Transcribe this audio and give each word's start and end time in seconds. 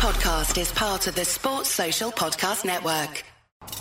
podcast 0.00 0.58
is 0.58 0.72
part 0.72 1.06
of 1.08 1.14
the 1.14 1.26
Sports 1.26 1.68
Social 1.68 2.10
Podcast 2.10 2.64
Network. 2.64 3.22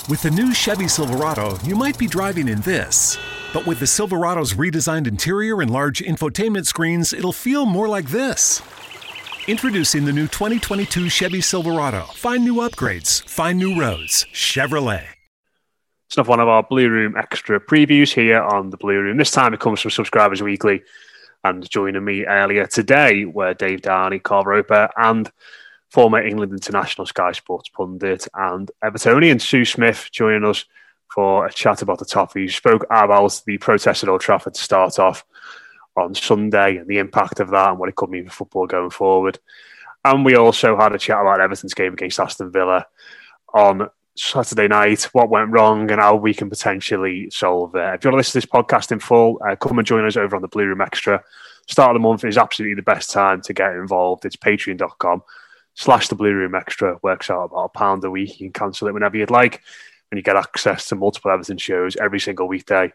With 0.09 0.21
the 0.21 0.29
new 0.29 0.53
Chevy 0.53 0.89
Silverado, 0.89 1.57
you 1.63 1.77
might 1.77 1.97
be 1.97 2.07
driving 2.07 2.49
in 2.49 2.59
this. 2.59 3.17
But 3.53 3.65
with 3.65 3.79
the 3.79 3.87
Silverado's 3.87 4.53
redesigned 4.53 5.07
interior 5.07 5.61
and 5.61 5.71
large 5.71 6.01
infotainment 6.01 6.65
screens, 6.65 7.13
it'll 7.13 7.31
feel 7.31 7.65
more 7.65 7.87
like 7.87 8.09
this. 8.09 8.61
Introducing 9.47 10.03
the 10.03 10.11
new 10.11 10.27
2022 10.27 11.07
Chevy 11.07 11.39
Silverado. 11.39 12.01
Find 12.15 12.43
new 12.43 12.55
upgrades, 12.55 13.23
find 13.23 13.57
new 13.57 13.79
roads. 13.79 14.25
Chevrolet. 14.33 15.05
It's 16.07 16.17
not 16.17 16.27
one 16.27 16.41
of 16.41 16.49
our 16.49 16.63
Blue 16.63 16.89
Room 16.89 17.15
extra 17.15 17.61
previews 17.61 18.13
here 18.13 18.41
on 18.41 18.71
the 18.71 18.77
Blue 18.77 18.99
Room. 18.99 19.15
This 19.15 19.31
time 19.31 19.53
it 19.53 19.61
comes 19.61 19.79
from 19.79 19.91
Subscribers 19.91 20.43
Weekly. 20.43 20.81
And 21.45 21.67
joining 21.69 22.03
me 22.03 22.25
earlier 22.25 22.67
today 22.67 23.23
were 23.23 23.53
Dave 23.53 23.83
Downey, 23.83 24.19
Carl 24.19 24.43
Roper, 24.43 24.89
and 24.97 25.31
former 25.89 26.21
England 26.21 26.51
international 26.51 27.07
Sky 27.07 27.31
Sports 27.31 27.69
pundit 27.69 28.27
and 28.33 28.71
Evertonian 28.83 29.41
Sue 29.41 29.65
Smith 29.65 30.09
joining 30.11 30.45
us 30.45 30.65
for 31.13 31.45
a 31.45 31.51
chat 31.51 31.81
about 31.81 31.99
the 31.99 32.05
toffees. 32.05 32.53
Spoke 32.53 32.85
about 32.89 33.41
the 33.45 33.57
protest 33.57 34.03
at 34.03 34.09
Old 34.09 34.21
Trafford 34.21 34.53
to 34.53 34.61
start 34.61 34.99
off 34.99 35.25
on 35.95 36.13
Sunday 36.13 36.77
and 36.77 36.87
the 36.87 36.99
impact 36.99 37.39
of 37.39 37.49
that 37.49 37.69
and 37.69 37.79
what 37.79 37.89
it 37.89 37.95
could 37.95 38.09
mean 38.09 38.25
for 38.25 38.31
football 38.31 38.67
going 38.67 38.91
forward. 38.91 39.39
And 40.05 40.23
we 40.23 40.35
also 40.35 40.77
had 40.77 40.93
a 40.93 40.99
chat 40.99 41.19
about 41.19 41.41
Everton's 41.41 41.73
game 41.73 41.93
against 41.93 42.19
Aston 42.19 42.51
Villa 42.51 42.85
on 43.53 43.89
Saturday 44.15 44.67
night, 44.67 45.03
what 45.13 45.29
went 45.29 45.51
wrong 45.51 45.89
and 45.91 45.99
how 45.99 46.15
we 46.15 46.33
can 46.33 46.49
potentially 46.49 47.29
solve 47.31 47.75
it. 47.75 47.95
If 47.95 48.03
you 48.03 48.09
want 48.09 48.13
to 48.13 48.17
listen 48.17 48.41
to 48.41 48.45
this 48.45 48.45
podcast 48.45 48.91
in 48.91 48.99
full, 48.99 49.41
uh, 49.47 49.55
come 49.55 49.77
and 49.79 49.87
join 49.87 50.05
us 50.05 50.17
over 50.17 50.35
on 50.35 50.41
the 50.41 50.47
Blue 50.47 50.65
Room 50.65 50.81
Extra. 50.81 51.23
Start 51.67 51.91
of 51.91 52.01
the 52.01 52.07
month 52.07 52.23
is 52.23 52.37
absolutely 52.37 52.75
the 52.75 52.81
best 52.81 53.11
time 53.11 53.41
to 53.41 53.53
get 53.53 53.73
involved. 53.73 54.25
It's 54.25 54.35
patreon.com 54.35 55.23
slash 55.79 56.09
the 56.09 56.15
Blue 56.15 56.33
Room 56.33 56.55
Extra. 56.55 56.99
Works 57.01 57.29
out 57.29 57.45
about 57.45 57.63
a 57.63 57.69
pound 57.69 58.03
a 58.03 58.11
week. 58.11 58.41
You 58.41 58.51
can 58.51 58.65
cancel 58.65 58.89
it 58.89 58.93
whenever 58.93 59.15
you'd 59.15 59.31
like. 59.31 59.61
And 60.11 60.17
you 60.17 60.21
get 60.21 60.35
access 60.35 60.89
to 60.89 60.95
multiple 60.95 61.31
Everton 61.31 61.57
shows 61.57 61.95
every 61.95 62.19
single 62.19 62.49
weekday 62.49 62.91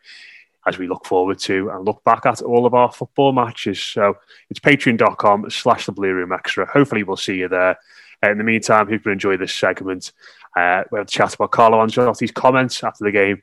as 0.66 0.76
we 0.76 0.86
look 0.86 1.06
forward 1.06 1.38
to 1.38 1.70
and 1.70 1.86
look 1.86 2.04
back 2.04 2.26
at 2.26 2.42
all 2.42 2.66
of 2.66 2.74
our 2.74 2.92
football 2.92 3.32
matches. 3.32 3.80
So 3.82 4.18
it's 4.50 4.60
patreon.com 4.60 5.48
slash 5.48 5.86
the 5.86 5.92
Blue 5.92 6.12
Room 6.12 6.32
Extra. 6.32 6.66
Hopefully 6.66 7.04
we'll 7.04 7.16
see 7.16 7.36
you 7.36 7.48
there. 7.48 7.78
Uh, 8.22 8.30
in 8.30 8.36
the 8.36 8.44
meantime, 8.44 8.90
you 8.90 9.00
enjoy 9.10 9.38
this 9.38 9.54
segment. 9.54 10.12
Uh, 10.54 10.84
we 10.92 10.98
have 10.98 11.06
a 11.06 11.10
chat 11.10 11.34
about 11.34 11.52
Carlo 11.52 11.78
Ancelotti's 11.78 12.32
comments 12.32 12.84
after 12.84 13.02
the 13.02 13.12
game 13.12 13.42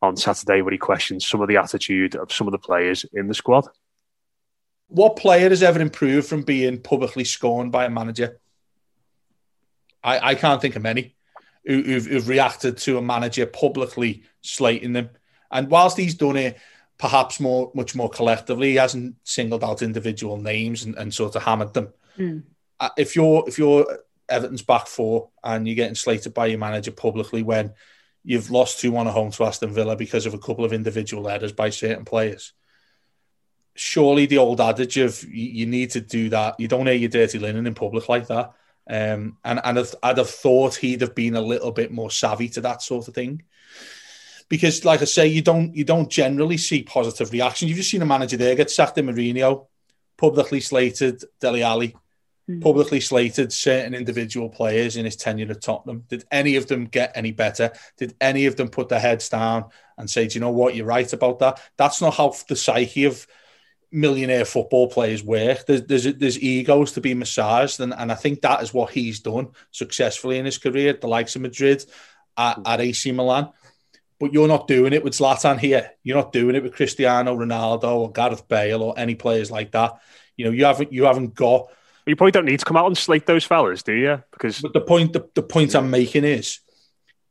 on 0.00 0.16
Saturday 0.16 0.62
where 0.62 0.72
he 0.72 0.78
questions 0.78 1.26
some 1.26 1.42
of 1.42 1.48
the 1.48 1.58
attitude 1.58 2.16
of 2.16 2.32
some 2.32 2.46
of 2.48 2.52
the 2.52 2.58
players 2.58 3.04
in 3.12 3.28
the 3.28 3.34
squad. 3.34 3.66
What 4.86 5.16
player 5.16 5.50
has 5.50 5.62
ever 5.62 5.78
improved 5.78 6.26
from 6.26 6.42
being 6.42 6.80
publicly 6.80 7.24
scorned 7.24 7.70
by 7.70 7.84
a 7.84 7.90
manager? 7.90 8.40
I, 10.02 10.30
I 10.30 10.34
can't 10.34 10.60
think 10.60 10.76
of 10.76 10.82
many 10.82 11.16
who, 11.64 11.82
who've, 11.82 12.06
who've 12.06 12.28
reacted 12.28 12.78
to 12.78 12.98
a 12.98 13.02
manager 13.02 13.46
publicly 13.46 14.22
slating 14.40 14.92
them. 14.92 15.10
And 15.50 15.70
whilst 15.70 15.96
he's 15.96 16.14
done 16.14 16.36
it 16.36 16.58
perhaps 16.98 17.38
more, 17.38 17.70
much 17.74 17.94
more 17.94 18.10
collectively, 18.10 18.70
he 18.70 18.76
hasn't 18.76 19.14
singled 19.24 19.64
out 19.64 19.82
individual 19.82 20.36
names 20.36 20.84
and, 20.84 20.96
and 20.96 21.14
sort 21.14 21.36
of 21.36 21.44
hammered 21.44 21.72
them. 21.72 21.92
Mm. 22.18 22.42
Uh, 22.80 22.90
if 22.96 23.16
you're 23.16 23.44
if 23.46 23.58
you're 23.58 24.00
Everton's 24.28 24.62
back 24.62 24.86
four 24.86 25.30
and 25.42 25.66
you're 25.66 25.76
getting 25.76 25.94
slated 25.94 26.34
by 26.34 26.46
your 26.46 26.58
manager 26.58 26.90
publicly 26.90 27.42
when 27.42 27.72
you've 28.24 28.50
lost 28.50 28.80
2 28.80 28.92
1 28.92 29.06
at 29.06 29.14
home 29.14 29.30
to 29.30 29.44
Aston 29.44 29.72
Villa 29.72 29.96
because 29.96 30.26
of 30.26 30.34
a 30.34 30.38
couple 30.38 30.64
of 30.64 30.72
individual 30.72 31.28
errors 31.28 31.52
by 31.52 31.70
certain 31.70 32.04
players. 32.04 32.52
Surely 33.74 34.26
the 34.26 34.38
old 34.38 34.60
adage 34.60 34.98
of 34.98 35.22
you, 35.24 35.64
need 35.64 35.90
to 35.90 36.00
do 36.00 36.28
that. 36.30 36.58
You 36.58 36.66
don't 36.66 36.88
air 36.88 36.94
your 36.94 37.08
dirty 37.08 37.38
linen 37.38 37.66
in 37.66 37.74
public 37.74 38.08
like 38.08 38.26
that. 38.26 38.52
Um, 38.88 39.36
and 39.44 39.60
and 39.62 39.78
I'd, 39.78 39.86
I'd 40.02 40.18
have 40.18 40.30
thought 40.30 40.76
he'd 40.76 41.02
have 41.02 41.14
been 41.14 41.36
a 41.36 41.42
little 41.42 41.72
bit 41.72 41.92
more 41.92 42.10
savvy 42.10 42.48
to 42.50 42.62
that 42.62 42.82
sort 42.82 43.06
of 43.06 43.14
thing, 43.14 43.42
because 44.48 44.84
like 44.84 45.02
I 45.02 45.04
say, 45.04 45.26
you 45.26 45.42
don't 45.42 45.74
you 45.76 45.84
don't 45.84 46.10
generally 46.10 46.56
see 46.56 46.82
positive 46.82 47.30
reactions. 47.32 47.68
You've 47.68 47.76
just 47.76 47.90
seen 47.90 48.02
a 48.02 48.06
manager 48.06 48.38
there 48.38 48.54
get 48.54 48.70
sacked 48.70 48.96
in 48.96 49.06
Mourinho, 49.06 49.66
publicly 50.16 50.60
slated 50.60 51.22
Dele 51.38 51.62
Alli, 51.62 51.96
mm. 52.48 52.62
publicly 52.62 53.00
slated 53.00 53.52
certain 53.52 53.94
individual 53.94 54.48
players 54.48 54.96
in 54.96 55.04
his 55.04 55.16
tenure 55.16 55.50
at 55.50 55.60
Tottenham. 55.60 56.04
Did 56.08 56.24
any 56.30 56.56
of 56.56 56.66
them 56.66 56.86
get 56.86 57.12
any 57.14 57.32
better? 57.32 57.72
Did 57.98 58.14
any 58.22 58.46
of 58.46 58.56
them 58.56 58.68
put 58.68 58.88
their 58.88 59.00
heads 59.00 59.28
down 59.28 59.66
and 59.98 60.08
say, 60.08 60.26
"Do 60.26 60.34
you 60.34 60.40
know 60.40 60.50
what? 60.50 60.74
You're 60.74 60.86
right 60.86 61.12
about 61.12 61.40
that." 61.40 61.60
That's 61.76 62.00
not 62.00 62.14
how 62.14 62.34
the 62.48 62.56
psyche 62.56 63.04
of 63.04 63.26
millionaire 63.90 64.44
football 64.44 64.88
players 64.88 65.22
work. 65.22 65.66
There's, 65.66 65.82
there's, 65.84 66.04
there's 66.14 66.40
egos 66.40 66.92
to 66.92 67.00
be 67.00 67.14
massaged, 67.14 67.80
and, 67.80 67.94
and 67.94 68.12
I 68.12 68.14
think 68.14 68.40
that 68.42 68.62
is 68.62 68.74
what 68.74 68.92
he's 68.92 69.20
done 69.20 69.48
successfully 69.70 70.38
in 70.38 70.44
his 70.44 70.58
career, 70.58 70.92
the 70.92 71.08
likes 71.08 71.36
of 71.36 71.42
Madrid, 71.42 71.84
at, 72.36 72.56
hmm. 72.56 72.62
at 72.66 72.80
AC 72.80 73.12
Milan. 73.12 73.50
But 74.20 74.32
you're 74.32 74.48
not 74.48 74.66
doing 74.66 74.92
it 74.92 75.04
with 75.04 75.12
Zlatan 75.12 75.58
here. 75.60 75.92
You're 76.02 76.16
not 76.16 76.32
doing 76.32 76.56
it 76.56 76.62
with 76.62 76.74
Cristiano 76.74 77.36
Ronaldo 77.36 77.84
or 77.84 78.12
Gareth 78.12 78.48
Bale 78.48 78.82
or 78.82 78.98
any 78.98 79.14
players 79.14 79.48
like 79.48 79.70
that. 79.72 80.00
You 80.36 80.46
know, 80.46 80.50
you 80.50 80.64
haven't 80.64 80.92
you 80.92 81.04
haven't 81.04 81.34
got. 81.36 81.68
You 82.04 82.16
probably 82.16 82.32
don't 82.32 82.46
need 82.46 82.58
to 82.58 82.64
come 82.64 82.76
out 82.76 82.86
and 82.86 82.98
slate 82.98 83.26
those 83.26 83.44
fellas, 83.44 83.84
do 83.84 83.92
you? 83.92 84.22
Because 84.32 84.60
but 84.60 84.72
the 84.72 84.80
point 84.80 85.12
the, 85.12 85.28
the 85.34 85.42
point 85.42 85.76
I'm 85.76 85.90
making 85.90 86.24
is, 86.24 86.58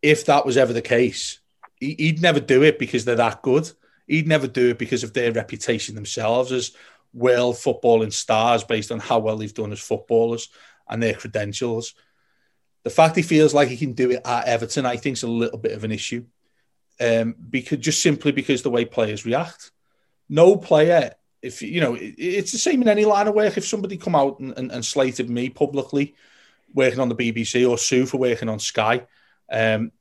if 0.02 0.28
that 0.28 0.46
was 0.46 0.56
ever 0.56 0.72
the 0.72 0.82
case, 0.82 1.42
he, 1.78 1.96
he'd 1.98 2.22
never 2.22 2.40
do 2.40 2.64
it 2.64 2.80
because 2.80 3.04
they're 3.04 3.16
that 3.16 3.42
good 3.42 3.70
He'd 4.08 4.28
never 4.28 4.48
do 4.48 4.70
it 4.70 4.80
because 4.80 5.04
of 5.04 5.14
their 5.14 5.32
reputation 5.32 5.96
themselves 5.96 6.52
as 6.52 6.72
world 7.14 7.56
footballing 7.56 8.14
stars 8.14 8.64
based 8.64 8.92
on 8.92 9.00
how 9.00 9.20
well 9.20 9.38
they've 9.38 9.54
done 9.54 9.72
as 9.72 9.80
footballers 9.80 10.50
and 10.88 11.02
their 11.02 11.14
credentials. 11.14 11.94
The 12.84 12.90
fact 12.90 13.18
he 13.18 13.22
feels 13.22 13.54
like 13.54 13.68
he 13.68 13.78
can 13.78 13.94
do 13.94 14.12
it 14.12 14.22
at 14.26 14.48
Everton, 14.48 14.86
I 14.86 14.98
think, 14.98 15.18
is 15.18 15.24
a 15.24 15.28
little 15.28 15.58
bit 15.58 15.74
of 15.74 15.84
an 15.84 15.92
issue. 15.92 16.26
Um, 17.00 17.36
because 17.50 17.80
just 17.80 18.02
simply 18.02 18.32
because 18.32 18.64
the 18.64 18.72
way 18.72 18.86
players 18.86 19.26
react. 19.26 19.72
No 20.30 20.58
player, 20.58 21.14
if 21.42 21.62
you 21.62 21.80
know, 21.80 21.94
it, 21.94 22.16
it's 22.18 22.52
the 22.52 22.58
same 22.58 22.82
in 22.82 22.88
any 22.88 23.06
line 23.06 23.28
of 23.28 23.36
work. 23.36 23.58
If 23.58 23.68
somebody 23.68 23.98
come 23.98 24.16
out 24.16 24.40
and, 24.40 24.58
and, 24.58 24.72
and, 24.72 24.84
slated 24.84 25.30
me 25.30 25.50
publicly 25.50 26.16
working 26.74 27.00
on 27.00 27.10
the 27.10 27.16
BBC 27.16 27.70
or 27.70 27.78
Sue 27.78 28.06
for 28.06 28.18
working 28.18 28.50
on 28.50 28.58
Sky, 28.58 29.06
um, 29.52 29.92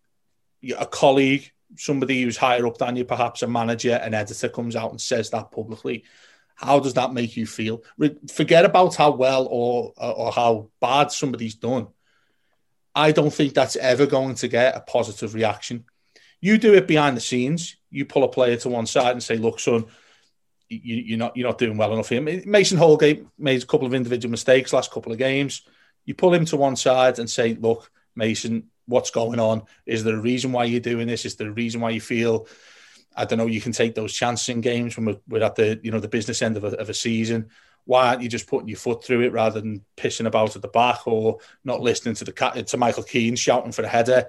a 0.76 0.86
colleague 0.86 1.52
somebody 1.76 2.22
who's 2.22 2.36
higher 2.36 2.66
up 2.66 2.78
than 2.78 2.96
you, 2.96 3.04
perhaps 3.04 3.42
a 3.42 3.46
manager, 3.46 3.94
an 3.94 4.14
editor 4.14 4.48
comes 4.48 4.76
out 4.76 4.90
and 4.90 5.00
says 5.00 5.30
that 5.30 5.50
publicly, 5.50 6.04
how 6.56 6.80
does 6.80 6.94
that 6.94 7.12
make 7.12 7.36
you 7.36 7.46
feel? 7.46 7.82
Forget 8.32 8.64
about 8.64 8.96
how 8.96 9.10
well 9.12 9.46
or 9.50 9.92
or 9.96 10.32
how 10.32 10.70
bad 10.80 11.12
somebody's 11.12 11.54
done. 11.54 11.88
I 12.94 13.12
don't 13.12 13.32
think 13.32 13.52
that's 13.52 13.76
ever 13.76 14.06
going 14.06 14.36
to 14.36 14.48
get 14.48 14.74
a 14.74 14.80
positive 14.80 15.34
reaction. 15.34 15.84
You 16.40 16.56
do 16.56 16.72
it 16.72 16.86
behind 16.86 17.16
the 17.16 17.20
scenes. 17.20 17.76
You 17.90 18.06
pull 18.06 18.24
a 18.24 18.28
player 18.28 18.56
to 18.56 18.70
one 18.70 18.86
side 18.86 19.12
and 19.12 19.22
say, 19.22 19.36
"Look, 19.36 19.60
son, 19.60 19.84
you, 20.70 21.14
are 21.14 21.18
not 21.18 21.36
you're 21.36 21.46
not 21.46 21.58
doing 21.58 21.76
well 21.76 21.92
enough 21.92 22.08
here." 22.08 22.22
Mason 22.22 22.78
Holgate 22.78 23.26
made 23.38 23.62
a 23.62 23.66
couple 23.66 23.86
of 23.86 23.92
individual 23.92 24.30
mistakes 24.30 24.72
last 24.72 24.90
couple 24.90 25.12
of 25.12 25.18
games. 25.18 25.60
You 26.06 26.14
pull 26.14 26.32
him 26.32 26.46
to 26.46 26.56
one 26.56 26.76
side 26.76 27.18
and 27.18 27.28
say, 27.28 27.52
"Look, 27.52 27.90
Mason, 28.14 28.70
what's 28.86 29.10
going 29.10 29.40
on? 29.40 29.62
Is 29.84 30.04
there 30.04 30.16
a 30.16 30.20
reason 30.20 30.52
why 30.52 30.64
you're 30.64 30.80
doing 30.80 31.06
this? 31.06 31.24
Is 31.24 31.36
there 31.36 31.48
a 31.48 31.52
reason 31.52 31.80
why 31.80 31.90
you 31.90 32.00
feel, 32.00 32.46
I 33.14 33.24
don't 33.24 33.38
know, 33.38 33.46
you 33.46 33.60
can 33.60 33.72
take 33.72 33.94
those 33.94 34.12
chances 34.12 34.48
in 34.48 34.60
games 34.60 34.96
when 34.96 35.18
we're, 35.28 35.42
at 35.42 35.56
the 35.56 35.80
you 35.82 35.90
know 35.90 36.00
the 36.00 36.08
business 36.08 36.42
end 36.42 36.56
of 36.56 36.64
a, 36.64 36.78
of 36.78 36.88
a 36.88 36.94
season? 36.94 37.50
Why 37.84 38.08
aren't 38.08 38.22
you 38.22 38.28
just 38.28 38.48
putting 38.48 38.68
your 38.68 38.78
foot 38.78 39.04
through 39.04 39.22
it 39.22 39.32
rather 39.32 39.60
than 39.60 39.84
pissing 39.96 40.26
about 40.26 40.56
at 40.56 40.62
the 40.62 40.68
back 40.68 41.06
or 41.06 41.38
not 41.64 41.80
listening 41.80 42.16
to 42.16 42.24
the 42.24 42.64
to 42.66 42.76
Michael 42.76 43.04
Keane 43.04 43.36
shouting 43.36 43.72
for 43.72 43.82
the 43.82 43.88
header? 43.88 44.26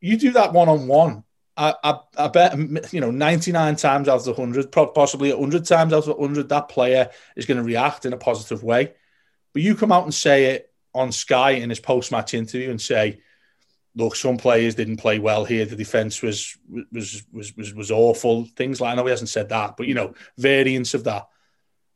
You 0.00 0.16
do 0.16 0.32
that 0.32 0.52
one 0.52 0.68
on 0.68 0.86
one. 0.86 1.24
I, 1.58 1.74
I, 1.82 1.98
I 2.18 2.28
bet 2.28 2.92
you 2.92 3.00
know 3.00 3.10
99 3.10 3.76
times 3.76 4.08
out 4.08 4.26
of 4.26 4.38
100, 4.38 4.70
possibly 4.70 5.32
100 5.32 5.64
times 5.64 5.92
out 5.92 6.06
of 6.06 6.18
100, 6.18 6.50
that 6.50 6.68
player 6.68 7.10
is 7.34 7.46
going 7.46 7.56
to 7.56 7.64
react 7.64 8.04
in 8.04 8.12
a 8.12 8.18
positive 8.18 8.62
way. 8.62 8.92
But 9.52 9.62
you 9.62 9.74
come 9.74 9.90
out 9.90 10.04
and 10.04 10.12
say 10.12 10.46
it 10.46 10.70
on 10.94 11.12
Sky 11.12 11.52
in 11.52 11.70
his 11.70 11.80
post 11.80 12.12
match 12.12 12.34
interview 12.34 12.70
and 12.70 12.80
say, 12.80 13.20
look, 13.96 14.14
some 14.14 14.36
players 14.36 14.74
didn't 14.74 14.98
play 14.98 15.18
well 15.18 15.44
here. 15.44 15.64
The 15.64 15.74
defense 15.74 16.22
was 16.22 16.56
was 16.92 17.24
was 17.32 17.56
was 17.56 17.74
was 17.74 17.90
awful. 17.90 18.44
Things 18.44 18.80
like 18.80 18.92
I 18.92 18.94
know 18.94 19.04
he 19.04 19.10
hasn't 19.10 19.30
said 19.30 19.48
that, 19.48 19.76
but 19.76 19.88
you 19.88 19.94
know, 19.94 20.14
variants 20.36 20.94
of 20.94 21.04
that. 21.04 21.26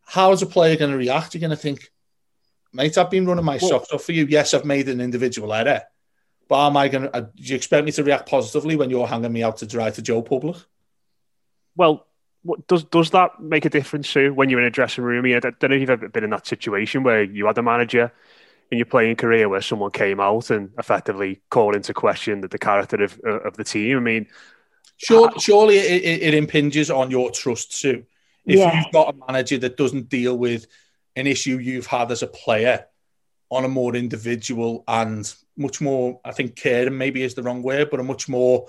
How 0.07 0.33
is 0.33 0.43
a 0.43 0.47
player 0.47 0.77
going 0.77 0.91
to 0.91 0.97
react? 0.97 1.35
You're 1.35 1.41
going 1.41 1.51
to 1.51 1.57
think, 1.57 1.93
mate, 2.73 2.99
I've 2.99 3.11
been 3.11 3.27
running 3.27 3.45
my 3.45 3.59
well, 3.61 3.71
socks 3.71 3.93
off 3.93 4.03
for 4.03 4.13
you. 4.13 4.27
Yes, 4.27 4.55
I've 4.55 4.65
made 4.65 4.89
an 4.89 5.01
individual 5.01 5.53
error, 5.53 5.83
but 6.49 6.67
am 6.67 6.77
I 6.77 6.89
going 6.89 7.05
to? 7.05 7.15
Uh, 7.15 7.21
do 7.21 7.31
you 7.37 7.55
expect 7.55 7.85
me 7.85 7.93
to 7.93 8.03
react 8.03 8.29
positively 8.29 8.77
when 8.77 8.91
you're 8.91 9.07
hanging 9.07 9.33
me 9.33 9.45
out 9.45 9.59
to 9.59 9.67
dry 9.67 9.91
to 9.91 10.03
Joe 10.03 10.23
Public? 10.23 10.57
Well, 11.77 12.07
what, 12.43 12.67
does 12.67 12.85
does 12.85 13.11
that 13.11 13.41
make 13.41 13.67
a 13.67 13.71
difference, 13.71 14.09
Sue, 14.09 14.33
when 14.33 14.49
you're 14.49 14.61
in 14.61 14.67
a 14.67 14.71
dressing 14.71 15.05
room? 15.05 15.27
I 15.27 15.39
don't 15.39 15.63
know 15.63 15.75
if 15.77 15.81
you've 15.81 15.91
ever 15.91 16.09
been 16.09 16.25
in 16.25 16.31
that 16.31 16.47
situation 16.47 17.03
where 17.03 17.23
you 17.23 17.47
had 17.47 17.59
a 17.59 17.63
manager 17.63 18.11
your 18.79 18.87
playing 18.87 19.17
career 19.17 19.49
where 19.49 19.61
someone 19.61 19.91
came 19.91 20.21
out 20.21 20.51
and 20.51 20.71
effectively 20.79 21.41
called 21.51 21.75
into 21.75 21.93
question 21.93 22.41
the, 22.41 22.49
the 22.49 22.59
character 22.59 23.03
of, 23.03 23.19
of 23.21 23.57
the 23.57 23.65
team? 23.65 23.97
I 23.97 24.01
mean, 24.01 24.27
sure, 24.97 25.33
surely 25.39 25.79
it, 25.79 26.03
it, 26.03 26.23
it, 26.23 26.35
impinges 26.35 26.91
on 26.91 27.11
your 27.11 27.31
trust 27.31 27.81
too. 27.81 28.05
If 28.47 28.59
yeah. 28.59 28.77
you've 28.77 28.93
got 28.93 29.15
a 29.15 29.19
manager 29.27 29.59
that 29.59 29.77
doesn't 29.77 30.09
deal 30.09 30.37
with 30.37 30.67
an 31.17 31.27
issue 31.27 31.59
you've 31.59 31.87
had 31.87 32.11
as 32.11 32.23
a 32.23 32.27
player 32.27 32.87
on 33.51 33.65
a 33.65 33.69
more 33.69 33.97
individual 33.97 34.85
and 34.87 35.33
much 35.57 35.81
more, 35.81 36.21
I 36.25 36.33
think, 36.33 36.57
caring 36.57 36.97
maybe 36.97 37.23
is 37.23 37.35
the 37.35 37.43
wrong 37.43 37.63
word, 37.63 37.91
but 37.91 38.01
a 38.01 38.05
much 38.05 38.29
more, 38.29 38.69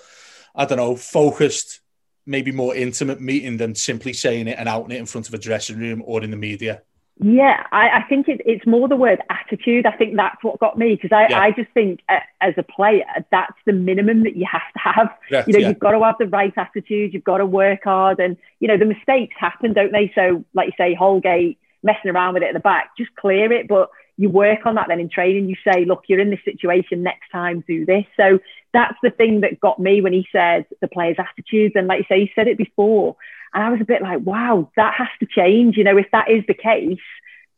I 0.56 0.66
don't 0.66 0.78
know, 0.78 0.96
focused, 0.96 1.82
maybe 2.26 2.52
more 2.52 2.76
intimate 2.76 3.22
meeting 3.22 3.58
than 3.58 3.76
simply 3.76 4.14
saying 4.14 4.48
it 4.48 4.58
and 4.58 4.68
outing 4.68 4.92
it 4.92 5.00
in 5.00 5.06
front 5.06 5.28
of 5.28 5.34
a 5.34 5.38
dressing 5.38 5.78
room 5.78 6.02
or 6.06 6.24
in 6.24 6.32
the 6.32 6.38
media. 6.38 6.82
Yeah, 7.24 7.68
I, 7.72 8.00
I 8.00 8.04
think 8.10 8.28
it, 8.28 8.42
it's 8.46 8.66
more 8.66 8.88
the 8.88 8.96
word 8.96 9.20
attitude. 9.30 9.86
I 9.86 9.92
think 9.92 10.16
that's 10.16 10.44
what 10.44 10.60
got 10.60 10.76
me 10.78 10.96
because 10.96 11.16
I, 11.16 11.28
yeah. 11.30 11.40
I 11.40 11.52
just 11.52 11.70
think 11.72 12.00
uh, 12.10 12.18
as 12.42 12.56
a 12.58 12.64
player, 12.64 13.06
that's 13.32 13.58
the 13.68 13.74
minimum 13.74 14.24
that 14.24 14.36
you 14.36 14.48
have 14.52 14.74
to 14.74 14.80
have. 14.80 15.10
Yes, 15.30 15.48
you 15.48 15.54
know, 15.54 15.60
yeah. 15.60 15.70
you've 15.70 15.80
got 15.80 15.92
to 15.92 16.04
have 16.04 16.16
the 16.18 16.26
right 16.26 16.54
attitude. 16.58 17.14
You've 17.14 17.24
got 17.24 17.38
to 17.38 17.46
work 17.46 17.84
hard, 17.84 18.20
and 18.20 18.38
you 18.60 18.68
know 18.68 18.78
the 18.78 18.86
mistakes 18.86 19.36
happen, 19.40 19.74
don't 19.74 19.92
they? 19.92 20.12
So, 20.16 20.44
like 20.56 20.68
you 20.68 20.74
say, 20.78 20.96
Holgate 20.96 21.60
messing 21.84 22.10
around 22.10 22.34
with 22.34 22.44
it 22.44 22.48
at 22.48 22.54
the 22.54 22.60
back, 22.60 22.92
just 22.98 23.16
clear 23.16 23.52
it. 23.54 23.68
But 23.68 23.92
you 24.18 24.30
work 24.30 24.66
on 24.66 24.76
that 24.76 24.88
then 24.88 25.00
in 25.00 25.10
training. 25.10 25.48
You 25.48 25.56
say, 25.64 25.86
look, 25.86 26.04
you're 26.08 26.20
in 26.20 26.32
this 26.32 26.44
situation 26.44 27.04
next 27.04 27.30
time, 27.32 27.64
do 27.68 27.86
this. 27.86 28.06
So 28.18 28.40
that's 28.74 28.98
the 29.04 29.12
thing 29.12 29.42
that 29.42 29.60
got 29.60 29.80
me 29.80 30.02
when 30.02 30.14
he 30.14 30.28
said 30.32 30.66
the 30.80 30.88
players' 30.88 31.18
attitudes. 31.20 31.74
And 31.76 31.88
like 31.88 32.00
you 32.00 32.06
say, 32.10 32.22
he 32.22 32.32
said 32.34 32.48
it 32.48 32.58
before. 32.58 33.16
And 33.54 33.64
I 33.64 33.70
was 33.70 33.82
a 33.82 33.86
bit 33.86 34.02
like, 34.02 34.22
wow, 34.22 34.72
that 34.76 34.94
has 34.96 35.10
to 35.20 35.26
change. 35.26 35.78
You 35.78 35.84
know, 35.84 35.98
if 35.98 36.08
that 36.12 36.30
is 36.30 36.44
the 36.48 36.54
case, 36.54 37.00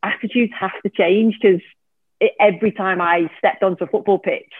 attitudes 0.01 0.53
have 0.59 0.79
to 0.83 0.89
change 0.89 1.37
because 1.41 1.61
every 2.39 2.71
time 2.71 3.01
I 3.01 3.29
stepped 3.37 3.63
onto 3.63 3.83
a 3.83 3.87
football 3.87 4.19
pitch, 4.19 4.51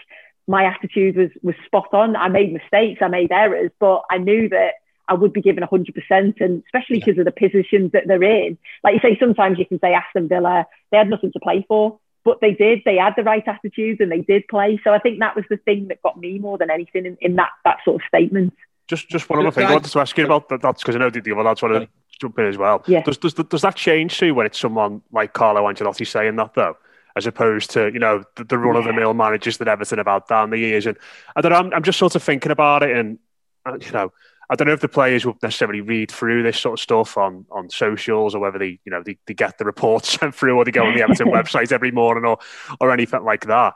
my 0.46 0.64
attitude 0.64 1.16
was 1.16 1.30
was 1.42 1.54
spot 1.64 1.88
on. 1.92 2.16
I 2.16 2.28
made 2.28 2.52
mistakes, 2.52 3.00
I 3.02 3.08
made 3.08 3.32
errors, 3.32 3.70
but 3.80 4.02
I 4.10 4.18
knew 4.18 4.48
that 4.50 4.74
I 5.08 5.14
would 5.14 5.32
be 5.32 5.42
given 5.42 5.62
100%, 5.62 6.40
and 6.40 6.62
especially 6.66 6.98
because 6.98 7.16
yeah. 7.16 7.20
of 7.20 7.24
the 7.26 7.32
positions 7.32 7.92
that 7.92 8.04
they're 8.06 8.22
in. 8.22 8.58
Like 8.82 8.94
you 8.94 9.00
say, 9.00 9.18
sometimes 9.18 9.58
you 9.58 9.66
can 9.66 9.80
say 9.80 9.92
Aston 9.92 10.28
Villa, 10.28 10.60
uh, 10.60 10.64
they 10.90 10.98
had 10.98 11.10
nothing 11.10 11.32
to 11.32 11.40
play 11.40 11.64
for, 11.68 11.98
but 12.24 12.40
they 12.40 12.52
did. 12.52 12.80
They 12.84 12.96
had 12.96 13.14
the 13.16 13.22
right 13.22 13.46
attitudes 13.46 14.00
and 14.00 14.10
they 14.10 14.22
did 14.22 14.48
play. 14.48 14.80
So 14.82 14.92
I 14.92 14.98
think 14.98 15.18
that 15.20 15.36
was 15.36 15.44
the 15.50 15.58
thing 15.58 15.88
that 15.88 16.02
got 16.02 16.18
me 16.18 16.38
more 16.38 16.56
than 16.56 16.70
anything 16.70 17.04
in, 17.04 17.18
in 17.20 17.36
that, 17.36 17.50
that 17.64 17.78
sort 17.84 17.96
of 18.02 18.08
statement. 18.08 18.54
Just 18.88 19.08
just 19.08 19.28
one 19.30 19.38
other 19.38 19.50
thing 19.50 19.66
I 19.66 19.72
wanted 19.72 19.90
to 19.90 20.00
ask 20.00 20.16
you 20.18 20.24
about 20.24 20.48
that. 20.50 20.60
That's 20.60 20.82
because 20.82 20.96
I 20.96 20.98
know 20.98 21.10
the 21.10 21.20
other 21.20 21.42
lads 21.42 21.62
want 21.62 21.74
to 21.74 21.88
jump 22.20 22.38
in 22.38 22.46
as 22.46 22.58
well. 22.58 22.82
Yeah. 22.86 23.02
Does, 23.02 23.16
does, 23.16 23.34
does 23.34 23.62
that 23.62 23.76
change 23.76 24.18
too 24.18 24.34
when 24.34 24.46
it's 24.46 24.58
someone 24.58 25.02
like 25.10 25.32
Carlo 25.32 25.62
Ancelotti 25.62 26.06
saying 26.06 26.36
that 26.36 26.54
though? 26.54 26.76
As 27.16 27.26
opposed 27.26 27.70
to 27.70 27.92
you 27.92 28.00
know 28.00 28.24
the, 28.36 28.44
the 28.44 28.58
run 28.58 28.76
of 28.76 28.84
the 28.84 28.92
mill 28.92 29.14
managers 29.14 29.58
that 29.58 29.68
Everton 29.68 29.98
have 29.98 30.06
had 30.06 30.26
down 30.26 30.50
the 30.50 30.58
years, 30.58 30.84
and 30.86 30.98
I 31.36 31.40
don't 31.40 31.52
know. 31.52 31.58
I'm, 31.58 31.72
I'm 31.72 31.82
just 31.82 31.98
sort 31.98 32.14
of 32.16 32.22
thinking 32.22 32.50
about 32.50 32.82
it, 32.82 32.96
and 32.96 33.18
uh, 33.64 33.78
you 33.80 33.92
know, 33.92 34.12
I 34.50 34.56
don't 34.56 34.68
know 34.68 34.74
if 34.74 34.80
the 34.80 34.88
players 34.88 35.24
will 35.24 35.38
necessarily 35.42 35.80
read 35.80 36.10
through 36.10 36.42
this 36.42 36.58
sort 36.58 36.78
of 36.78 36.82
stuff 36.82 37.16
on, 37.16 37.46
on 37.50 37.70
socials 37.70 38.34
or 38.34 38.40
whether 38.40 38.58
they, 38.58 38.78
you 38.84 38.90
know, 38.90 39.02
they, 39.02 39.16
they 39.26 39.34
get 39.34 39.58
the 39.58 39.64
reports 39.64 40.18
sent 40.18 40.34
through 40.36 40.56
or 40.56 40.64
they 40.64 40.70
go 40.70 40.84
on 40.84 40.94
the 40.94 41.02
Everton 41.02 41.28
website 41.28 41.72
every 41.72 41.90
morning 41.90 42.24
or, 42.24 42.38
or 42.80 42.90
anything 42.90 43.24
like 43.24 43.46
that. 43.46 43.74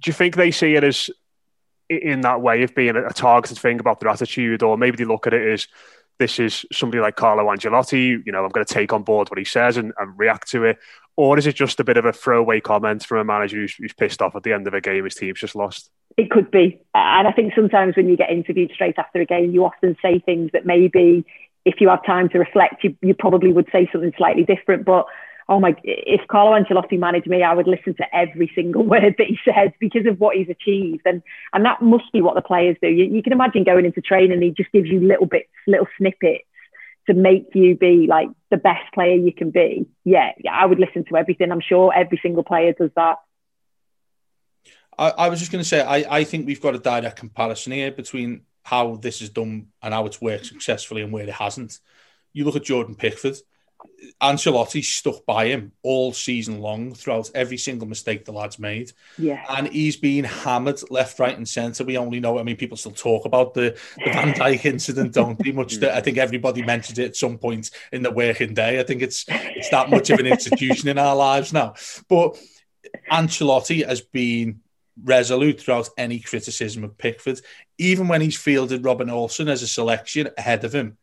Do 0.00 0.08
you 0.08 0.12
think 0.14 0.36
they 0.36 0.50
see 0.50 0.74
it 0.74 0.84
as 0.84 1.10
in 1.90 2.20
that 2.22 2.40
way 2.40 2.62
of 2.62 2.74
being 2.74 2.96
a 2.96 3.12
targeted 3.12 3.58
thing 3.58 3.80
about 3.80 4.00
their 4.00 4.08
attitude, 4.08 4.62
or 4.62 4.78
maybe 4.78 4.96
they 4.96 5.04
look 5.04 5.26
at 5.26 5.34
it 5.34 5.52
as 5.52 5.66
this 6.18 6.38
is 6.38 6.64
somebody 6.70 7.00
like 7.00 7.16
Carlo 7.16 7.44
Ancelotti, 7.44 8.24
you 8.24 8.30
know, 8.30 8.44
I'm 8.44 8.50
going 8.50 8.64
to 8.64 8.74
take 8.74 8.92
on 8.92 9.02
board 9.02 9.28
what 9.30 9.38
he 9.38 9.44
says 9.44 9.76
and, 9.76 9.92
and 9.98 10.16
react 10.18 10.50
to 10.50 10.64
it? 10.64 10.78
Or 11.16 11.38
is 11.38 11.46
it 11.46 11.54
just 11.54 11.80
a 11.80 11.84
bit 11.84 11.96
of 11.96 12.04
a 12.04 12.12
throwaway 12.12 12.60
comment 12.60 13.04
from 13.04 13.18
a 13.18 13.24
manager 13.24 13.56
who's, 13.56 13.74
who's 13.74 13.92
pissed 13.92 14.22
off 14.22 14.36
at 14.36 14.42
the 14.42 14.52
end 14.52 14.66
of 14.66 14.74
a 14.74 14.80
game 14.80 15.04
his 15.04 15.14
team's 15.14 15.40
just 15.40 15.56
lost? 15.56 15.90
It 16.16 16.30
could 16.30 16.50
be. 16.50 16.80
And 16.94 17.26
I 17.26 17.32
think 17.32 17.54
sometimes 17.54 17.96
when 17.96 18.08
you 18.08 18.16
get 18.16 18.30
interviewed 18.30 18.70
straight 18.74 18.98
after 18.98 19.20
a 19.20 19.26
game, 19.26 19.50
you 19.50 19.64
often 19.64 19.96
say 20.02 20.18
things 20.18 20.50
that 20.52 20.66
maybe 20.66 21.24
if 21.64 21.80
you 21.80 21.88
have 21.88 22.04
time 22.04 22.28
to 22.30 22.38
reflect, 22.38 22.84
you, 22.84 22.96
you 23.02 23.14
probably 23.14 23.52
would 23.52 23.68
say 23.72 23.88
something 23.90 24.12
slightly 24.16 24.44
different. 24.44 24.84
But 24.84 25.06
oh 25.50 25.58
my, 25.58 25.74
if 25.82 26.20
Carlo 26.28 26.56
Ancelotti 26.56 26.96
managed 26.96 27.26
me, 27.26 27.42
I 27.42 27.52
would 27.52 27.66
listen 27.66 27.94
to 27.96 28.16
every 28.16 28.50
single 28.54 28.82
word 28.86 29.16
that 29.18 29.26
he 29.26 29.36
says 29.44 29.70
because 29.80 30.06
of 30.06 30.20
what 30.20 30.36
he's 30.36 30.48
achieved. 30.48 31.02
And, 31.04 31.22
and 31.52 31.64
that 31.66 31.82
must 31.82 32.10
be 32.12 32.22
what 32.22 32.36
the 32.36 32.40
players 32.40 32.76
do. 32.80 32.88
You, 32.88 33.06
you 33.06 33.22
can 33.22 33.32
imagine 33.32 33.64
going 33.64 33.84
into 33.84 34.00
training 34.00 34.40
he 34.40 34.50
just 34.50 34.70
gives 34.70 34.88
you 34.88 35.00
little 35.00 35.26
bits, 35.26 35.50
little 35.66 35.88
snippets 35.98 36.44
to 37.08 37.14
make 37.14 37.48
you 37.52 37.76
be 37.76 38.06
like 38.08 38.28
the 38.50 38.56
best 38.56 38.92
player 38.94 39.16
you 39.16 39.32
can 39.32 39.50
be. 39.50 39.88
Yeah, 40.04 40.30
yeah, 40.38 40.52
I 40.52 40.64
would 40.64 40.78
listen 40.78 41.04
to 41.06 41.16
everything. 41.16 41.50
I'm 41.50 41.60
sure 41.60 41.92
every 41.92 42.20
single 42.22 42.44
player 42.44 42.72
does 42.72 42.90
that. 42.94 43.16
I, 44.96 45.10
I 45.10 45.28
was 45.28 45.40
just 45.40 45.50
going 45.50 45.64
to 45.64 45.68
say, 45.68 45.80
I, 45.80 46.18
I 46.18 46.24
think 46.24 46.46
we've 46.46 46.60
got 46.60 46.76
a 46.76 46.78
direct 46.78 47.16
comparison 47.16 47.72
here 47.72 47.90
between 47.90 48.42
how 48.62 48.96
this 48.96 49.20
is 49.20 49.30
done 49.30 49.68
and 49.82 49.92
how 49.92 50.06
it's 50.06 50.20
worked 50.20 50.46
successfully 50.46 51.02
and 51.02 51.12
where 51.12 51.24
it 51.24 51.30
hasn't. 51.30 51.80
You 52.32 52.44
look 52.44 52.54
at 52.54 52.62
Jordan 52.62 52.94
Pickford 52.94 53.38
Ancelotti 54.20 54.84
stuck 54.84 55.24
by 55.24 55.46
him 55.46 55.72
all 55.82 56.12
season 56.12 56.60
long 56.60 56.94
throughout 56.94 57.30
every 57.34 57.56
single 57.56 57.88
mistake 57.88 58.24
the 58.24 58.32
lad's 58.32 58.58
made. 58.58 58.92
Yeah. 59.16 59.42
And 59.48 59.68
he's 59.68 59.96
been 59.96 60.24
hammered 60.24 60.78
left, 60.90 61.18
right, 61.18 61.36
and 61.36 61.48
centre. 61.48 61.84
We 61.84 61.96
only 61.96 62.20
know, 62.20 62.38
I 62.38 62.42
mean, 62.42 62.56
people 62.56 62.76
still 62.76 62.92
talk 62.92 63.24
about 63.24 63.54
the, 63.54 63.78
the 63.96 64.12
Van 64.12 64.34
Dijk 64.34 64.66
incident, 64.66 65.14
don't 65.14 65.38
they? 65.38 65.52
Much 65.52 65.76
that 65.76 65.94
I 65.96 66.00
think 66.02 66.18
everybody 66.18 66.62
mentions 66.62 66.98
it 66.98 67.06
at 67.06 67.16
some 67.16 67.38
point 67.38 67.70
in 67.92 68.02
the 68.02 68.10
working 68.10 68.52
day. 68.52 68.78
I 68.78 68.82
think 68.82 69.00
it's 69.00 69.24
it's 69.28 69.70
that 69.70 69.88
much 69.88 70.10
of 70.10 70.18
an 70.18 70.26
institution 70.26 70.88
in 70.88 70.98
our 70.98 71.16
lives 71.16 71.52
now. 71.52 71.74
But 72.08 72.38
Ancelotti 73.10 73.86
has 73.86 74.02
been 74.02 74.60
resolute 75.02 75.60
throughout 75.60 75.88
any 75.96 76.20
criticism 76.20 76.84
of 76.84 76.98
Pickford, 76.98 77.40
even 77.78 78.06
when 78.06 78.20
he's 78.20 78.36
fielded 78.36 78.84
Robin 78.84 79.08
Olsen 79.08 79.48
as 79.48 79.62
a 79.62 79.66
selection 79.66 80.28
ahead 80.36 80.64
of 80.64 80.74
him 80.74 80.98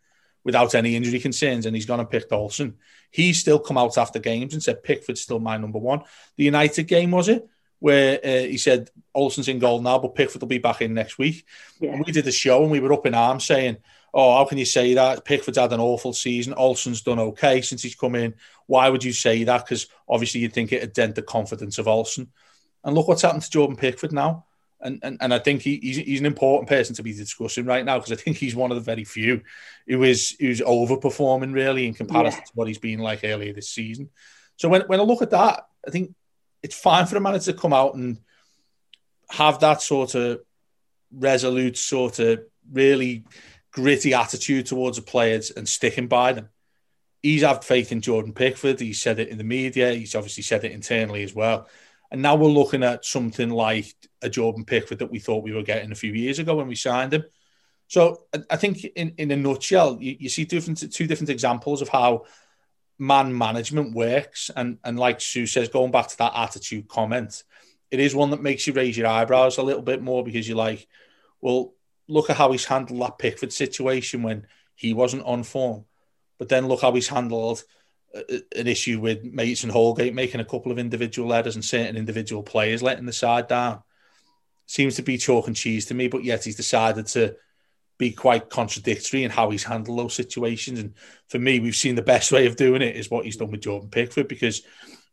without 0.48 0.74
any 0.76 0.96
injury 0.96 1.20
concerns, 1.20 1.66
and 1.66 1.76
he's 1.76 1.86
gone 1.86 2.00
and 2.00 2.10
picked 2.10 2.32
Olsen. 2.32 2.78
He's 3.12 3.38
still 3.38 3.60
come 3.60 3.78
out 3.78 3.98
after 3.98 4.18
games 4.18 4.54
and 4.54 4.64
said 4.64 4.82
Pickford's 4.82 5.20
still 5.20 5.40
my 5.40 5.58
number 5.58 5.78
one. 5.78 6.04
The 6.38 6.46
United 6.46 6.86
game 6.86 7.12
was 7.12 7.28
it 7.28 7.46
where 7.80 8.18
uh, 8.24 8.48
he 8.48 8.58
said 8.58 8.90
Olsen's 9.14 9.50
in 9.50 9.60
goal 9.60 9.82
now, 9.82 10.00
but 10.00 10.16
Pickford 10.16 10.42
will 10.42 10.48
be 10.48 10.58
back 10.58 10.82
in 10.82 10.94
next 10.94 11.18
week. 11.18 11.46
Yeah. 11.82 12.02
we 12.04 12.14
did 12.14 12.24
the 12.24 12.32
show 12.32 12.64
and 12.64 12.72
we 12.72 12.80
were 12.80 12.94
up 12.94 13.06
in 13.06 13.14
arms 13.14 13.46
saying, 13.46 13.78
"Oh, 14.14 14.38
how 14.38 14.46
can 14.46 14.58
you 14.58 14.66
say 14.66 14.94
that? 14.94 15.26
Pickford's 15.26 15.58
had 15.58 15.74
an 15.74 15.82
awful 15.82 16.14
season. 16.14 16.54
Olsen's 16.54 17.02
done 17.02 17.20
okay 17.20 17.62
since 17.62 17.84
he's 17.84 17.94
come 17.94 18.16
in. 18.16 18.34
Why 18.68 18.90
would 18.90 19.04
you 19.04 19.12
say 19.12 19.44
that? 19.44 19.66
Because 19.66 19.88
obviously 20.08 20.40
you'd 20.40 20.54
think 20.54 20.72
it'd 20.72 20.94
dent 20.94 21.16
the 21.16 21.22
confidence 21.22 21.78
of 21.78 21.90
Olsen. 21.90 22.32
And 22.86 22.96
look 22.96 23.10
what's 23.10 23.22
happened 23.22 23.44
to 23.44 23.52
Jordan 23.52 23.76
Pickford 23.76 24.14
now 24.14 24.47
and, 24.82 25.00
and, 25.02 25.18
and 25.22 25.34
I 25.34 25.40
think 25.40 25.62
he, 25.62 25.78
he's, 25.82 25.98
he's 25.98 26.20
an 26.20 26.26
important 26.26 26.70
person 26.70 26.96
to 26.96 27.04
be 27.04 27.14
discussing 27.14 27.66
right 27.66 27.84
now 27.84 27.98
because 27.98 28.12
I 28.12 28.16
think 28.16 28.38
he's 28.38 28.56
one 28.56 28.72
of 28.72 28.76
the 28.76 28.84
very 28.84 29.04
few 29.04 29.42
who 29.88 30.04
is 30.04 30.36
who's 30.40 30.62
overperforming 30.62 31.54
really 31.54 31.88
in 31.88 31.94
comparison 31.94 32.40
yeah. 32.42 32.46
to 32.46 32.52
what 32.54 32.68
he's 32.68 32.78
been 32.78 33.00
like 33.00 33.22
earlier 33.24 33.54
this 33.54 33.70
season. 33.70 34.10
So 34.58 34.70
when, 34.70 34.82
when 34.82 35.00
I 35.00 35.04
look 35.04 35.22
at 35.22 35.32
that, 35.32 35.68
I 35.88 35.92
think 35.92 36.14
it's 36.62 36.80
fine 36.80 37.06
for 37.06 37.18
a 37.18 37.22
manager 37.22 37.52
to 37.52 37.58
come 37.58 37.74
out 37.74 37.96
and 37.96 38.20
have 39.30 39.60
that 39.60 39.82
sort 39.82 40.16
of 40.16 40.42
resolute, 41.12 41.78
sort 41.78 42.20
of 42.20 42.42
really 42.72 43.24
gritty 43.72 44.14
attitude 44.14 44.66
towards 44.66 44.98
the 44.98 45.04
players 45.04 45.52
and 45.52 45.68
sticking 45.68 46.08
by 46.08 46.34
them. 46.34 46.50
He's 47.22 47.42
had 47.42 47.64
faith 47.64 47.92
in 47.92 48.02
Jordan 48.02 48.34
Pickford. 48.34 48.80
He 48.80 48.94
said 48.94 49.20
it 49.20 49.30
in 49.30 49.38
the 49.38 49.44
media. 49.44 49.94
He's 49.94 50.16
obviously 50.16 50.44
said 50.44 50.64
it 50.64 50.72
internally 50.72 51.24
as 51.24 51.34
well. 51.34 51.68
And 52.12 52.22
now 52.22 52.36
we're 52.36 52.48
looking 52.48 52.84
at 52.84 53.06
something 53.06 53.50
like 53.50 53.94
a 54.22 54.30
Jordan 54.30 54.66
Pickford 54.66 55.00
that 55.00 55.12
we 55.12 55.20
thought 55.20 55.44
we 55.44 55.54
were 55.54 55.64
getting 55.64 55.92
a 55.92 55.96
few 55.96 56.14
years 56.14 56.40
ago 56.40 56.56
when 56.56 56.68
we 56.68 56.76
signed 56.76 57.14
him. 57.14 57.24
So 57.88 58.24
I 58.50 58.58
think 58.58 58.84
in, 58.84 59.14
in 59.18 59.32
a 59.32 59.38
nutshell, 59.38 59.98
you, 60.02 60.18
you 60.20 60.30
see 60.30 60.46
different 60.46 60.92
two 60.92 61.08
different 61.08 61.30
examples 61.30 61.82
of 61.82 61.90
how 61.90 62.26
man 63.00 63.38
management 63.38 63.94
works. 63.94 64.50
And, 64.56 64.78
and 64.84 65.00
like 65.00 65.22
Sue 65.22 65.46
says, 65.46 65.70
going 65.70 65.92
back 65.92 66.08
to 66.10 66.18
that 66.18 66.34
attitude 66.36 66.88
comment, 66.88 67.44
it 67.92 68.00
is 68.00 68.16
one 68.16 68.32
that 68.32 68.42
makes 68.42 68.68
you 68.68 68.74
raise 68.74 68.98
your 68.98 69.08
eyebrows 69.08 69.58
a 69.58 69.64
little 69.64 69.82
bit 69.82 70.02
more 70.02 70.24
because 70.24 70.48
you're 70.48 70.58
like, 70.58 70.88
well, 71.40 71.74
look 72.08 72.30
at 72.30 72.38
how 72.38 72.52
he's 72.52 72.66
handled 72.66 73.02
that 73.02 73.20
Pickford 73.20 73.54
situation 73.54 74.24
when 74.24 74.48
he 74.76 74.94
wasn't 74.94 75.24
on 75.24 75.44
form. 75.44 75.86
But 76.38 76.50
then 76.50 76.68
look 76.68 76.82
how 76.82 76.92
he's 76.92 77.08
handled 77.08 77.64
uh, 78.16 78.22
uh, 78.32 78.38
an 78.56 78.68
issue 78.68 79.00
with 79.00 79.24
Mason 79.24 79.70
Holgate 79.70 80.14
making 80.14 80.42
a 80.42 80.46
couple 80.46 80.72
of 80.72 80.80
individual 80.80 81.34
errors 81.34 81.56
and 81.56 81.64
certain 81.64 81.98
individual 81.98 82.44
players 82.44 82.84
letting 82.84 83.06
the 83.06 83.14
side 83.14 83.48
down. 83.48 83.82
Seems 84.68 84.96
to 84.98 85.02
be 85.02 85.18
chalk 85.18 85.48
and 85.48 85.56
cheese 85.56 85.88
to 85.88 85.94
me, 85.94 86.08
but 86.08 86.24
yet 86.24 86.44
he's 86.44 86.56
decided 86.56 87.08
to 87.08 87.36
be 87.98 88.12
quite 88.12 88.50
contradictory 88.50 89.24
in 89.24 89.32
how 89.32 89.50
he's 89.50 89.64
handled 89.64 89.98
those 89.98 90.14
situations. 90.14 90.80
And 90.80 90.94
for 91.30 91.40
me, 91.40 91.60
we've 91.60 91.76
seen 91.76 91.96
the 91.96 92.02
best 92.02 92.32
way 92.32 92.46
of 92.46 92.56
doing 92.56 92.82
it 92.82 92.96
is 92.96 93.10
what 93.10 93.26
he's 93.26 93.38
done 93.38 93.50
with 93.50 93.62
Jordan 93.62 93.90
Pickford 93.90 94.28
because 94.28 94.62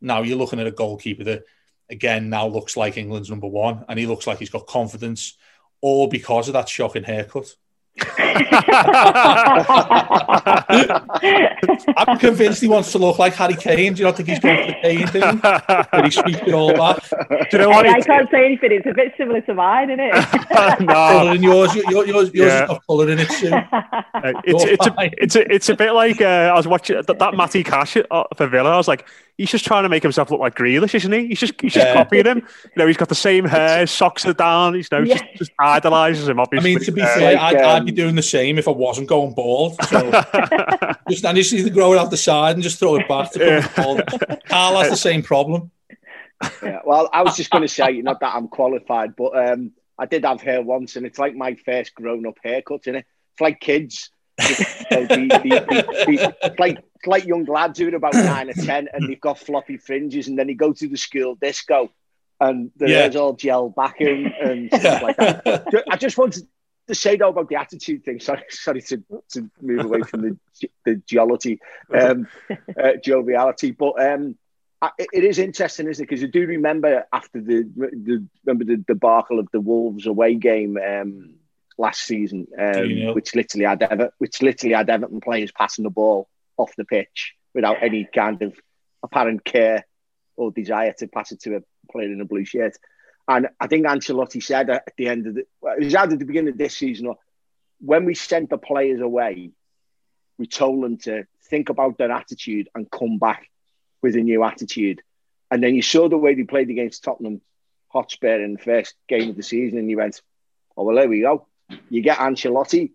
now 0.00 0.22
you're 0.22 0.36
looking 0.36 0.60
at 0.60 0.66
a 0.66 0.72
goalkeeper 0.72 1.24
that, 1.24 1.44
again, 1.88 2.28
now 2.28 2.46
looks 2.46 2.76
like 2.76 2.98
England's 2.98 3.30
number 3.30 3.46
one 3.46 3.84
and 3.88 3.98
he 3.98 4.06
looks 4.06 4.26
like 4.26 4.38
he's 4.38 4.50
got 4.50 4.66
confidence, 4.66 5.38
all 5.80 6.08
because 6.08 6.48
of 6.48 6.54
that 6.54 6.68
shocking 6.68 7.04
haircut. 7.04 7.54
I'm 11.96 12.18
convinced 12.18 12.60
he 12.60 12.66
wants 12.66 12.90
to 12.90 12.98
look 12.98 13.20
like 13.20 13.34
Harry 13.34 13.54
Kane. 13.54 13.94
Do 13.94 14.00
you 14.00 14.04
not 14.06 14.16
think 14.16 14.28
he's 14.28 14.40
going 14.40 14.66
for 14.66 14.66
the 14.66 14.78
Kane 14.82 15.06
thing? 15.06 15.38
But 15.40 16.04
he's 16.04 16.16
sweeping 16.16 16.48
it 16.48 16.54
all 16.54 16.74
back. 16.74 17.08
Do 17.08 17.46
you 17.52 17.58
know 17.58 17.68
what? 17.68 17.86
I, 17.86 17.92
I 17.92 18.00
can't 18.00 18.28
say 18.30 18.46
anything. 18.46 18.72
It's 18.72 18.86
a 18.86 18.94
bit 18.94 19.14
similar 19.16 19.42
to 19.42 19.54
mine, 19.54 19.90
isn't 19.90 20.00
it? 20.00 20.12
no. 20.80 20.92
Colour 20.92 21.34
in 21.36 21.42
yours, 21.44 21.72
yours, 21.76 21.86
yours, 21.88 22.08
yours 22.08 22.30
yeah. 22.32 22.60
has 22.60 22.68
got 22.68 22.86
colour 22.86 23.10
in 23.10 23.18
it 23.20 23.30
too. 23.30 23.52
Uh, 24.14 24.32
it's, 24.44 24.64
it's, 24.64 24.86
a, 24.86 24.94
it's, 25.22 25.36
a, 25.36 25.52
it's 25.52 25.68
a 25.68 25.76
bit 25.76 25.92
like 25.92 26.20
uh, 26.22 26.50
I 26.50 26.54
was 26.54 26.66
watching 26.66 26.96
that, 26.96 27.18
that 27.18 27.34
Matty 27.34 27.62
Cash 27.62 27.96
uh, 28.10 28.24
for 28.36 28.46
Villa. 28.46 28.70
I 28.70 28.76
was 28.76 28.88
like, 28.88 29.06
he's 29.36 29.50
just 29.50 29.64
trying 29.64 29.82
to 29.82 29.88
make 29.88 30.02
himself 30.02 30.30
look 30.30 30.40
like 30.40 30.54
Grealish, 30.54 30.94
isn't 30.94 31.12
he? 31.12 31.28
He's 31.28 31.40
just 31.40 31.60
he's 31.60 31.72
just 31.72 31.86
yeah. 31.86 31.94
copying 31.94 32.26
him. 32.26 32.38
You 32.38 32.70
know, 32.76 32.86
he's 32.86 32.96
got 32.96 33.08
the 33.08 33.14
same 33.14 33.44
hair, 33.44 33.86
socks 33.86 34.26
are 34.26 34.34
down. 34.34 34.74
He's 34.74 34.88
you 34.90 34.98
know, 34.98 35.04
yeah. 35.04 35.18
just, 35.18 35.24
just 35.36 35.52
idolizes 35.58 36.28
him. 36.28 36.40
Obviously, 36.40 36.72
I 36.72 36.74
mean, 36.74 36.84
to 36.84 36.92
be 36.92 37.02
uh, 37.02 37.14
fair, 37.14 37.38
I'd, 37.38 37.56
um, 37.56 37.76
I'd, 37.76 37.86
be 37.86 37.92
doing 37.92 38.14
the 38.14 38.22
same 38.22 38.58
if 38.58 38.68
I 38.68 38.72
wasn't 38.72 39.08
going 39.08 39.34
bald. 39.34 39.76
So 39.84 40.10
just 41.08 41.24
I 41.24 41.32
just 41.32 41.52
need 41.52 41.64
to 41.64 41.70
grow 41.70 41.92
it 41.92 41.98
out 41.98 42.10
the 42.10 42.16
side 42.16 42.56
and 42.56 42.62
just 42.62 42.78
throw 42.78 42.96
it 42.96 43.08
back 43.08 43.32
to 43.32 43.40
yeah. 43.40 43.68
bald. 43.76 44.02
Carl 44.46 44.80
has 44.80 44.90
the 44.90 44.96
same 44.96 45.22
problem. 45.22 45.70
Yeah, 46.62 46.80
well, 46.84 47.08
I 47.12 47.22
was 47.22 47.36
just 47.36 47.50
going 47.50 47.62
to 47.62 47.68
say, 47.68 48.02
not 48.02 48.20
that 48.20 48.34
I'm 48.34 48.48
qualified, 48.48 49.16
but 49.16 49.36
um, 49.36 49.72
I 49.98 50.06
did 50.06 50.24
have 50.24 50.42
hair 50.42 50.62
once, 50.62 50.96
and 50.96 51.06
it's 51.06 51.18
like 51.18 51.34
my 51.34 51.54
first 51.54 51.94
grown-up 51.94 52.38
haircut, 52.42 52.80
isn't 52.82 52.96
it? 52.96 53.06
It's 53.32 53.40
like 53.40 53.60
kids. 53.60 54.10
it's 54.38 56.58
like 56.58 56.84
like 57.06 57.24
young 57.24 57.44
lads 57.44 57.78
who 57.78 57.88
are 57.88 57.96
about 57.96 58.14
nine 58.14 58.50
or 58.50 58.54
ten, 58.54 58.88
and 58.92 59.08
they've 59.08 59.20
got 59.20 59.38
floppy 59.38 59.76
fringes, 59.76 60.28
and 60.28 60.38
then 60.38 60.46
they 60.46 60.54
go 60.54 60.72
to 60.72 60.88
the 60.88 60.96
school 60.96 61.34
disco, 61.36 61.90
and 62.40 62.70
the 62.76 62.88
yeah. 62.88 62.98
hair's 63.00 63.16
all 63.16 63.34
gel 63.34 63.68
back 63.68 64.00
in 64.00 64.26
and 64.26 64.68
stuff 64.80 65.02
like 65.02 65.16
that. 65.16 65.84
I 65.90 65.96
just 65.96 66.18
wanted 66.18 66.46
to 66.88 66.94
say 66.94 67.16
though 67.16 67.28
about 67.28 67.48
the 67.48 67.56
attitude 67.56 68.04
thing. 68.04 68.20
Sorry, 68.20 68.42
sorry 68.50 68.82
to, 68.82 69.02
to 69.32 69.50
move 69.60 69.84
away 69.84 70.02
from 70.02 70.22
the 70.22 70.68
the 70.84 70.96
geology, 71.06 71.60
um, 71.92 72.28
uh, 72.50 72.92
joviality, 73.02 73.70
but 73.70 74.00
um, 74.00 74.36
it 74.98 75.24
is 75.24 75.38
interesting, 75.38 75.88
isn't 75.88 76.02
it? 76.02 76.08
Because 76.08 76.22
you 76.22 76.28
do 76.28 76.46
remember 76.46 77.06
after 77.12 77.40
the, 77.40 77.62
the 77.76 78.26
remember 78.44 78.64
the 78.64 78.76
debacle 78.76 79.38
of 79.38 79.48
the 79.52 79.60
Wolves 79.60 80.06
away 80.06 80.34
game 80.34 80.76
um, 80.76 81.34
last 81.78 82.02
season, 82.02 82.46
um, 82.58 82.84
you 82.84 83.06
know? 83.06 83.14
which 83.14 83.34
literally 83.34 83.64
had 83.64 83.82
Ever, 83.82 84.12
which 84.18 84.42
literally 84.42 84.74
had 84.74 84.90
Everton 84.90 85.20
players 85.20 85.52
passing 85.52 85.84
the 85.84 85.90
ball 85.90 86.28
off 86.56 86.74
the 86.76 86.84
pitch 86.84 87.34
without 87.54 87.82
any 87.82 88.08
kind 88.12 88.42
of 88.42 88.54
apparent 89.02 89.44
care 89.44 89.86
or 90.36 90.50
desire 90.50 90.92
to 90.98 91.06
pass 91.06 91.32
it 91.32 91.40
to 91.40 91.56
a 91.56 91.92
player 91.92 92.12
in 92.12 92.20
a 92.20 92.24
blue 92.24 92.44
shirt. 92.44 92.76
And 93.26 93.48
I 93.60 93.68
think 93.68 93.86
Ancelotti 93.86 94.42
said 94.42 94.68
at 94.70 94.92
the 94.96 95.08
end 95.08 95.26
of 95.26 95.34
the, 95.34 95.40
it 95.40 95.84
was 95.84 95.94
either 95.94 96.16
the 96.16 96.24
beginning 96.24 96.52
of 96.52 96.58
this 96.58 96.76
season 96.76 97.06
or 97.06 97.16
when 97.80 98.04
we 98.04 98.14
sent 98.14 98.50
the 98.50 98.58
players 98.58 99.00
away, 99.00 99.50
we 100.38 100.46
told 100.46 100.82
them 100.82 100.98
to 100.98 101.24
think 101.48 101.68
about 101.68 101.98
their 101.98 102.10
attitude 102.10 102.68
and 102.74 102.90
come 102.90 103.18
back 103.18 103.50
with 104.02 104.16
a 104.16 104.20
new 104.20 104.42
attitude. 104.42 105.02
And 105.50 105.62
then 105.62 105.74
you 105.74 105.82
saw 105.82 106.08
the 106.08 106.18
way 106.18 106.34
they 106.34 106.42
played 106.44 106.70
against 106.70 107.04
Tottenham 107.04 107.40
Hotspur 107.88 108.42
in 108.42 108.54
the 108.54 108.58
first 108.58 108.94
game 109.08 109.30
of 109.30 109.36
the 109.36 109.42
season, 109.42 109.78
and 109.78 109.88
you 109.88 109.98
went, 109.98 110.20
"Oh 110.76 110.84
well, 110.84 110.96
there 110.96 111.08
we 111.08 111.20
go." 111.20 111.46
You 111.88 112.02
get 112.02 112.18
Ancelotti. 112.18 112.92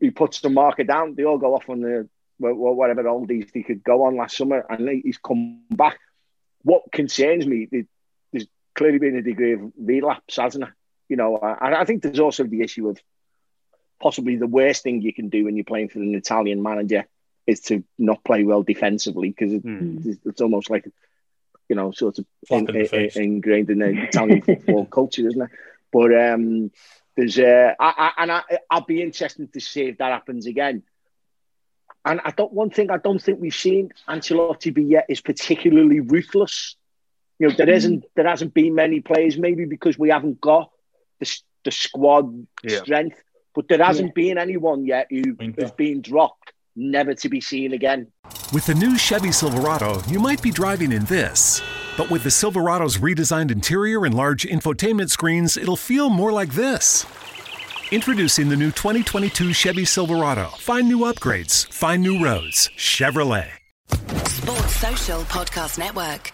He 0.00 0.06
he 0.06 0.10
puts 0.10 0.40
the 0.40 0.50
marker 0.50 0.84
down. 0.84 1.14
They 1.14 1.24
all 1.24 1.38
go 1.38 1.54
off 1.54 1.68
on 1.68 1.80
the 1.80 2.08
whatever 2.38 3.04
oldies 3.04 3.50
they 3.52 3.62
could 3.62 3.82
go 3.82 4.04
on 4.04 4.16
last 4.16 4.36
summer, 4.36 4.64
and 4.68 4.88
he's 4.88 5.18
come 5.18 5.62
back. 5.70 5.98
What 6.62 6.92
concerns 6.92 7.46
me, 7.46 7.68
there's 8.32 8.46
clearly 8.74 8.98
been 8.98 9.16
a 9.16 9.22
degree 9.22 9.54
of 9.54 9.72
relapse, 9.78 10.36
hasn't 10.36 10.64
it? 10.64 10.70
You 11.08 11.16
know, 11.16 11.36
I, 11.36 11.80
I 11.80 11.84
think 11.84 12.02
there's 12.02 12.18
also 12.18 12.44
the 12.44 12.62
issue 12.62 12.88
of 12.88 12.98
possibly 14.00 14.36
the 14.36 14.46
worst 14.46 14.82
thing 14.82 15.00
you 15.00 15.14
can 15.14 15.28
do 15.28 15.44
when 15.44 15.56
you're 15.56 15.64
playing 15.64 15.88
for 15.88 16.00
an 16.00 16.14
Italian 16.14 16.62
manager 16.62 17.06
is 17.46 17.60
to 17.60 17.84
not 17.98 18.24
play 18.24 18.44
well 18.44 18.62
defensively 18.62 19.30
because 19.30 19.52
it, 19.52 19.64
mm. 19.64 20.04
it's, 20.04 20.18
it's, 20.24 20.40
almost 20.40 20.68
like 20.68 20.90
you 21.68 21.76
know 21.76 21.92
sort 21.92 22.18
of 22.18 22.26
in, 22.50 22.68
in, 22.68 23.10
ingrained 23.14 23.70
in 23.70 23.78
the 23.78 24.02
Italian 24.02 24.42
football 24.42 24.84
culture, 24.86 25.26
isn't 25.26 25.42
it? 25.42 25.50
But 25.92 26.14
um, 26.14 26.72
there's 27.16 27.38
uh, 27.38 27.72
I, 27.80 27.94
I, 27.96 28.22
and 28.22 28.32
I, 28.32 28.42
I'll 28.70 28.82
be 28.82 29.02
interested 29.02 29.52
to 29.52 29.60
see 29.60 29.82
if 29.82 29.98
that 29.98 30.12
happens 30.12 30.46
again. 30.46 30.82
And 32.04 32.20
I 32.24 32.30
don't 32.30 32.52
one 32.52 32.70
thing 32.70 32.90
I 32.90 32.98
don't 32.98 33.20
think 33.20 33.40
we've 33.40 33.54
seen 33.54 33.90
Ancelotti 34.08 34.72
be 34.72 34.84
yet 34.84 35.06
is 35.08 35.20
particularly 35.20 36.00
ruthless. 36.00 36.76
You 37.38 37.48
know, 37.48 37.54
there 37.56 37.70
isn't 37.70 38.04
there 38.14 38.28
hasn't 38.28 38.54
been 38.54 38.74
many 38.74 39.00
players, 39.00 39.38
maybe 39.38 39.64
because 39.64 39.98
we 39.98 40.10
haven't 40.10 40.40
got 40.40 40.70
the, 41.18 41.40
the 41.64 41.70
squad 41.70 42.46
yeah. 42.62 42.82
strength, 42.82 43.20
but 43.54 43.66
there 43.68 43.82
hasn't 43.82 44.08
yeah. 44.08 44.22
been 44.22 44.38
anyone 44.38 44.84
yet 44.84 45.08
who 45.10 45.36
has 45.58 45.72
been 45.72 46.02
dropped 46.02 46.52
never 46.76 47.14
to 47.14 47.28
be 47.28 47.40
seen 47.40 47.72
again. 47.72 48.06
With 48.52 48.66
the 48.66 48.74
new 48.74 48.96
Chevy 48.96 49.32
Silverado, 49.32 50.02
you 50.06 50.20
might 50.20 50.42
be 50.42 50.50
driving 50.50 50.92
in 50.92 51.04
this. 51.06 51.62
But 51.96 52.10
with 52.10 52.24
the 52.24 52.30
Silverado's 52.30 52.98
redesigned 52.98 53.50
interior 53.50 54.04
and 54.04 54.14
large 54.14 54.44
infotainment 54.44 55.10
screens, 55.10 55.56
it'll 55.56 55.76
feel 55.76 56.10
more 56.10 56.30
like 56.30 56.52
this. 56.52 57.06
Introducing 57.90 58.48
the 58.48 58.56
new 58.56 58.70
2022 58.70 59.52
Chevy 59.52 59.84
Silverado. 59.84 60.48
Find 60.58 60.88
new 60.88 61.00
upgrades, 61.00 61.66
find 61.72 62.02
new 62.02 62.22
roads. 62.22 62.68
Chevrolet. 62.76 63.48
Sports 64.28 64.76
Social 64.76 65.20
Podcast 65.22 65.78
Network. 65.78 66.32